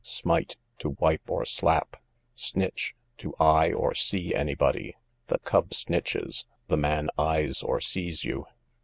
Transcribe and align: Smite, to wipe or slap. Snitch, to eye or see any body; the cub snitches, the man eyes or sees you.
Smite, 0.03 0.57
to 0.79 0.95
wipe 0.99 1.29
or 1.29 1.45
slap. 1.45 1.95
Snitch, 2.33 2.95
to 3.19 3.35
eye 3.39 3.71
or 3.71 3.93
see 3.93 4.33
any 4.33 4.55
body; 4.55 4.95
the 5.27 5.37
cub 5.37 5.69
snitches, 5.75 6.45
the 6.67 6.75
man 6.77 7.11
eyes 7.19 7.61
or 7.61 7.79
sees 7.79 8.23
you. 8.23 8.47